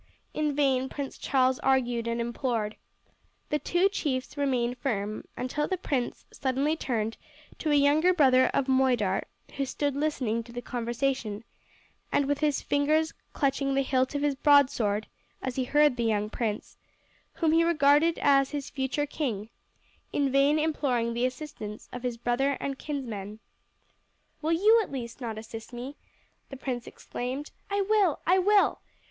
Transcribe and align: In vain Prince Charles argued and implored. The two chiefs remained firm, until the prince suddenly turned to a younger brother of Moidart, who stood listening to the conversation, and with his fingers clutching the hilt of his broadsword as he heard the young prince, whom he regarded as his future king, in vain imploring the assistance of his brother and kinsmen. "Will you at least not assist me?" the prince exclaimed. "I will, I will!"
In 0.33 0.55
vain 0.55 0.89
Prince 0.89 1.15
Charles 1.15 1.59
argued 1.59 2.07
and 2.07 2.19
implored. 2.19 2.75
The 3.49 3.59
two 3.59 3.87
chiefs 3.87 4.35
remained 4.35 4.79
firm, 4.79 5.27
until 5.37 5.67
the 5.67 5.77
prince 5.77 6.25
suddenly 6.33 6.75
turned 6.75 7.17
to 7.59 7.69
a 7.69 7.75
younger 7.75 8.11
brother 8.11 8.47
of 8.47 8.65
Moidart, 8.67 9.27
who 9.57 9.63
stood 9.67 9.95
listening 9.95 10.41
to 10.41 10.51
the 10.51 10.59
conversation, 10.63 11.43
and 12.11 12.25
with 12.25 12.39
his 12.39 12.63
fingers 12.63 13.13
clutching 13.33 13.75
the 13.75 13.83
hilt 13.83 14.15
of 14.15 14.23
his 14.23 14.33
broadsword 14.33 15.05
as 15.39 15.55
he 15.55 15.65
heard 15.65 15.97
the 15.97 16.03
young 16.05 16.31
prince, 16.31 16.77
whom 17.33 17.51
he 17.51 17.63
regarded 17.63 18.17
as 18.23 18.49
his 18.49 18.71
future 18.71 19.05
king, 19.05 19.49
in 20.11 20.31
vain 20.31 20.57
imploring 20.57 21.13
the 21.13 21.27
assistance 21.27 21.87
of 21.93 22.01
his 22.01 22.17
brother 22.17 22.57
and 22.59 22.79
kinsmen. 22.79 23.37
"Will 24.41 24.51
you 24.53 24.79
at 24.81 24.91
least 24.91 25.21
not 25.21 25.37
assist 25.37 25.71
me?" 25.71 25.95
the 26.49 26.57
prince 26.57 26.87
exclaimed. 26.87 27.51
"I 27.69 27.81
will, 27.81 28.19
I 28.25 28.39
will!" 28.39 28.79